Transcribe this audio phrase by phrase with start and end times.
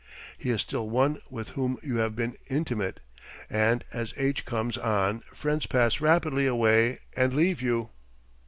[0.35, 3.01] He is still one with whom you have been intimate,
[3.51, 7.91] and as age comes on friends pass rapidly away and leave you.